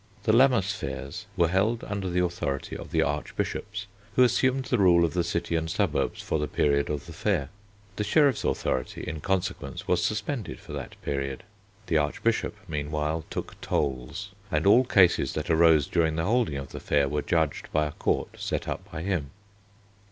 The 0.23 0.33
Lammas 0.33 0.73
fairs 0.73 1.27
were 1.37 1.49
held 1.49 1.83
under 1.83 2.09
the 2.09 2.23
authority 2.23 2.75
of 2.75 2.89
the 2.89 3.03
Archbishops, 3.03 3.85
who 4.15 4.23
assumed 4.23 4.65
the 4.65 4.79
rule 4.79 5.05
of 5.05 5.13
the 5.13 5.23
city 5.23 5.55
and 5.55 5.69
suburbs 5.69 6.23
for 6.23 6.39
the 6.39 6.47
period 6.47 6.89
of 6.89 7.05
the 7.05 7.13
fair. 7.13 7.49
The 7.97 8.03
sheriffs' 8.03 8.43
authority, 8.43 9.03
in 9.05 9.19
consequence, 9.21 9.87
was 9.87 10.03
suspended 10.03 10.59
for 10.59 10.73
that 10.73 10.99
period. 11.03 11.43
The 11.85 11.97
Archbishop, 11.99 12.55
meanwhile, 12.67 13.25
took 13.29 13.61
tolls, 13.61 14.31
and 14.49 14.65
all 14.65 14.85
cases 14.85 15.33
that 15.33 15.51
arose 15.51 15.85
during 15.85 16.15
the 16.15 16.25
holding 16.25 16.57
of 16.57 16.69
the 16.71 16.79
fair 16.79 17.07
were 17.07 17.21
judged 17.21 17.71
by 17.71 17.85
a 17.85 17.91
court 17.91 18.37
set 18.39 18.67
up 18.67 18.91
by 18.91 19.03
him. 19.03 19.29